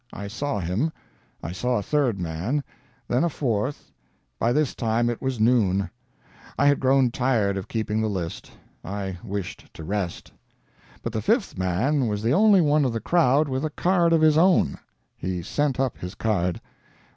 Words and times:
I 0.11 0.27
saw 0.27 0.59
him. 0.59 0.91
I 1.43 1.51
saw 1.51 1.77
a 1.77 1.83
third 1.83 2.19
man, 2.19 2.63
then 3.07 3.23
a 3.23 3.29
fourth. 3.29 3.91
By 4.39 4.51
this 4.51 4.73
time 4.73 5.11
it 5.11 5.21
was 5.21 5.39
noon. 5.39 5.91
I 6.57 6.65
had 6.65 6.79
grown 6.79 7.11
tired 7.11 7.55
of 7.55 7.67
keeping 7.67 8.01
the 8.01 8.09
list. 8.09 8.51
I 8.83 9.19
wished 9.23 9.71
to 9.75 9.83
rest. 9.83 10.31
"But 11.03 11.13
the 11.13 11.21
fifth 11.21 11.55
man 11.55 12.07
was 12.07 12.23
the 12.23 12.33
only 12.33 12.61
one 12.61 12.83
of 12.83 12.93
the 12.93 12.99
crowd 12.99 13.47
with 13.47 13.63
a 13.63 13.69
card 13.69 14.11
of 14.11 14.21
his 14.21 14.39
own. 14.39 14.79
He 15.17 15.43
sent 15.43 15.79
up 15.79 15.99
his 15.99 16.15
card. 16.15 16.61